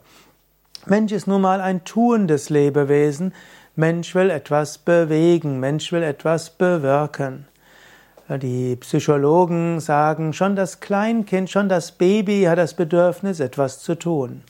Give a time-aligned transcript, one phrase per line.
[0.86, 3.34] Mensch ist nun mal ein tuendes Lebewesen,
[3.78, 7.46] Mensch will etwas bewegen, Mensch will etwas bewirken.
[8.28, 14.44] Die Psychologen sagen, schon das Kleinkind, schon das Baby hat das Bedürfnis, etwas zu tun.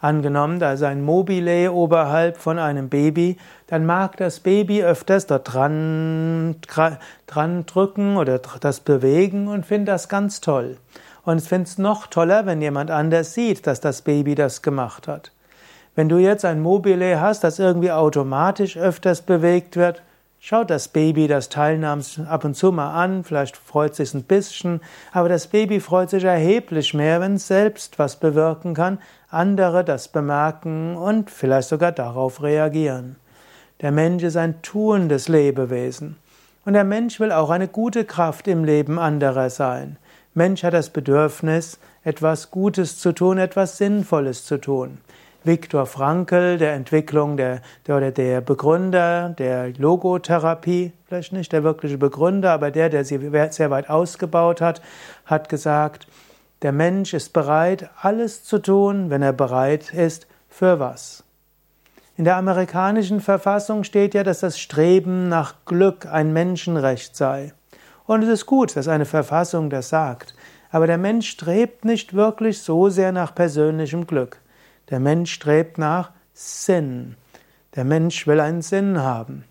[0.00, 3.36] Angenommen, da ist ein Mobile oberhalb von einem Baby,
[3.66, 6.56] dann mag das Baby öfters dort dran,
[7.26, 10.78] dran drücken oder das bewegen und findet das ganz toll.
[11.26, 15.08] Und es findet es noch toller, wenn jemand anders sieht, dass das Baby das gemacht
[15.08, 15.30] hat.
[15.94, 20.02] Wenn du jetzt ein Mobile hast, das irgendwie automatisch öfters bewegt wird,
[20.40, 24.80] schaut das Baby das Teilnahms ab und zu mal an, vielleicht freut sich ein bisschen,
[25.12, 30.08] aber das Baby freut sich erheblich mehr, wenn es selbst was bewirken kann, andere das
[30.08, 33.16] bemerken und vielleicht sogar darauf reagieren.
[33.82, 36.16] Der Mensch ist ein tuendes Lebewesen.
[36.64, 39.96] Und der Mensch will auch eine gute Kraft im Leben anderer sein.
[40.32, 44.98] Mensch hat das Bedürfnis, etwas Gutes zu tun, etwas Sinnvolles zu tun.
[45.44, 52.52] Viktor Frankl, der Entwicklung der, der, der Begründer der Logotherapie, vielleicht nicht der wirkliche Begründer,
[52.52, 53.18] aber der, der sie
[53.50, 54.82] sehr weit ausgebaut hat,
[55.26, 56.06] hat gesagt,
[56.62, 61.24] der Mensch ist bereit, alles zu tun, wenn er bereit ist, für was.
[62.16, 67.52] In der amerikanischen Verfassung steht ja, dass das Streben nach Glück ein Menschenrecht sei.
[68.04, 70.34] Und es ist gut, dass eine Verfassung das sagt.
[70.70, 74.41] Aber der Mensch strebt nicht wirklich so sehr nach persönlichem Glück.
[74.92, 77.16] Der Mensch strebt nach Sinn.
[77.76, 79.44] Der Mensch will einen Sinn haben.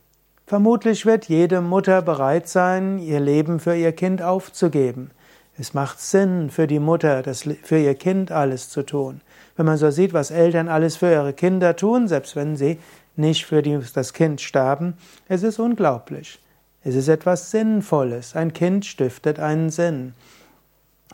[0.45, 5.09] Vermutlich wird jede Mutter bereit sein, ihr Leben für ihr Kind aufzugeben.
[5.57, 9.21] Es macht Sinn für die Mutter, das für ihr Kind alles zu tun.
[9.55, 12.77] Wenn man so sieht, was Eltern alles für ihre Kinder tun, selbst wenn sie
[13.15, 14.93] nicht für die, das Kind sterben,
[15.27, 16.39] es ist unglaublich.
[16.83, 18.35] Es ist etwas Sinnvolles.
[18.35, 20.13] Ein Kind stiftet einen Sinn.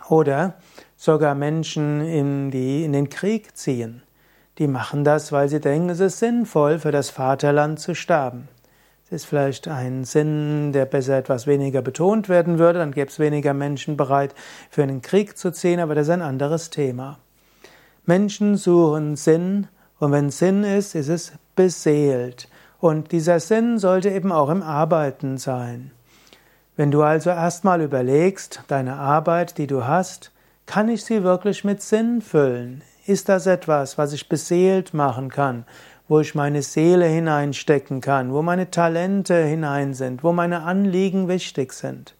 [0.09, 0.55] Oder
[0.97, 4.01] sogar Menschen in, die in den Krieg ziehen.
[4.57, 8.47] Die machen das, weil sie denken, es ist sinnvoll, für das Vaterland zu sterben.
[9.05, 13.19] Es ist vielleicht ein Sinn, der besser etwas weniger betont werden würde, dann gäbe es
[13.19, 14.33] weniger Menschen bereit,
[14.69, 17.19] für einen Krieg zu ziehen, aber das ist ein anderes Thema.
[18.05, 19.67] Menschen suchen Sinn
[19.99, 22.49] und wenn Sinn ist, ist es beseelt.
[22.79, 25.91] Und dieser Sinn sollte eben auch im Arbeiten sein.
[26.75, 30.31] Wenn du also erstmal überlegst, deine Arbeit, die du hast,
[30.65, 32.83] kann ich sie wirklich mit Sinn füllen?
[33.07, 35.65] Ist das etwas, was ich beseelt machen kann,
[36.09, 41.71] wo ich meine Seele hineinstecken kann, wo meine Talente hinein sind, wo meine Anliegen wichtig
[41.71, 42.15] sind?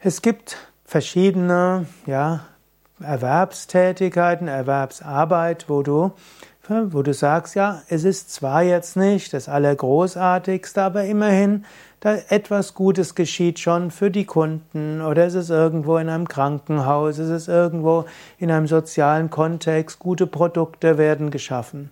[0.00, 2.40] Es gibt verschiedene, ja,
[3.00, 6.12] Erwerbstätigkeiten, Erwerbsarbeit, wo du
[6.68, 11.64] wo du sagst, ja, es ist zwar jetzt nicht das Allergroßartigste, aber immerhin,
[11.98, 17.18] da etwas Gutes geschieht schon für die Kunden oder es ist irgendwo in einem Krankenhaus,
[17.18, 18.04] es ist irgendwo
[18.38, 21.90] in einem sozialen Kontext, gute Produkte werden geschaffen.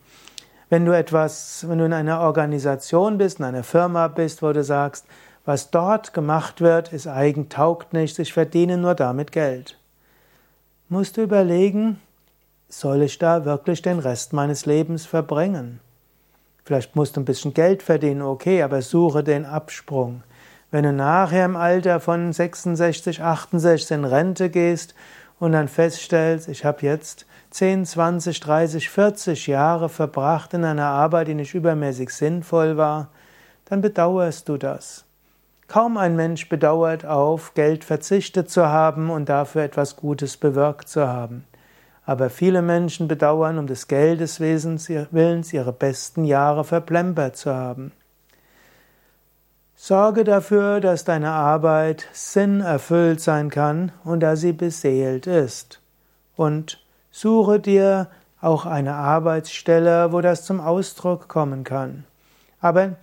[0.68, 4.62] Wenn du etwas, wenn du in einer Organisation bist, in einer Firma bist, wo du
[4.62, 5.04] sagst,
[5.44, 9.78] was dort gemacht wird, ist eigen, taugt nichts, ich verdiene nur damit Geld.
[10.88, 12.00] Musst du überlegen,
[12.70, 15.80] soll ich da wirklich den Rest meines Lebens verbringen?
[16.64, 20.22] Vielleicht musst du ein bisschen Geld verdienen, okay, aber suche den Absprung.
[20.70, 24.94] Wenn du nachher im Alter von 66, 68 in Rente gehst
[25.40, 31.26] und dann feststellst, ich habe jetzt 10, 20, 30, 40 Jahre verbracht in einer Arbeit,
[31.26, 33.08] die nicht übermäßig sinnvoll war,
[33.64, 35.04] dann bedauerst du das.
[35.66, 41.08] Kaum ein Mensch bedauert auf, Geld verzichtet zu haben und dafür etwas Gutes bewirkt zu
[41.08, 41.44] haben.
[42.10, 47.92] Aber viele Menschen bedauern um des Geldes Willens ihre besten Jahre verplempert zu haben.
[49.76, 55.80] Sorge dafür, dass deine Arbeit sinnerfüllt sein kann und dass sie beseelt ist.
[56.34, 58.08] Und suche dir
[58.40, 62.06] auch eine Arbeitsstelle, wo das zum Ausdruck kommen kann.
[62.60, 62.96] Aber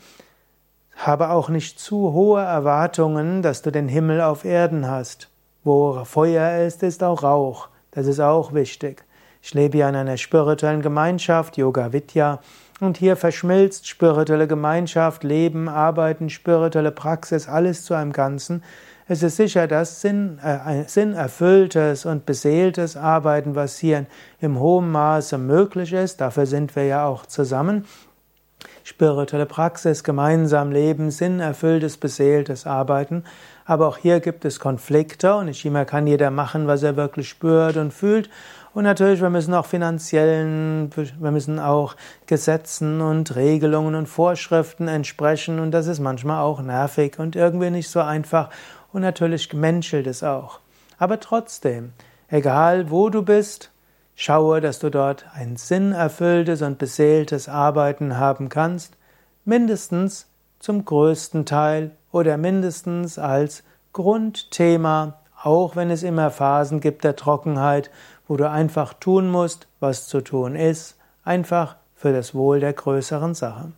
[0.98, 5.30] habe auch nicht zu hohe Erwartungen, dass du den Himmel auf Erden hast.
[5.64, 7.70] Wo Feuer ist, ist auch Rauch.
[7.98, 9.04] Das ist auch wichtig.
[9.42, 12.42] Ich lebe ja in einer spirituellen Gemeinschaft, Yoga Vidya,
[12.80, 18.64] und hier verschmilzt spirituelle Gemeinschaft, Leben, Arbeiten, spirituelle Praxis, alles zu einem Ganzen.
[19.08, 24.06] Es ist sicher, dass Sinn, äh, sinnerfülltes und beseeltes Arbeiten, was hier
[24.42, 27.86] im hohen Maße möglich ist, dafür sind wir ja auch zusammen.
[28.88, 33.26] Spirituelle Praxis, gemeinsam leben, sinnerfülltes, beseeltes Arbeiten.
[33.66, 37.28] Aber auch hier gibt es Konflikte und nicht immer kann jeder machen, was er wirklich
[37.28, 38.30] spürt und fühlt.
[38.74, 41.98] Und natürlich, wir müssen auch finanziellen, wir müssen auch
[42.28, 47.90] Gesetzen und Regelungen und Vorschriften entsprechen und das ist manchmal auch nervig und irgendwie nicht
[47.90, 48.50] so einfach
[48.94, 50.62] und natürlich menschelt es auch.
[50.98, 51.92] Aber trotzdem,
[52.30, 53.70] egal wo du bist,
[54.20, 58.98] Schaue, dass du dort ein sinnerfülltes und beseeltes Arbeiten haben kannst,
[59.46, 60.26] mindestens
[60.58, 67.92] zum größten Teil oder mindestens als Grundthema, auch wenn es immer Phasen gibt der Trockenheit,
[68.28, 73.36] wo du einfach tun musst, was zu tun ist, einfach für das Wohl der größeren
[73.36, 73.72] Sache.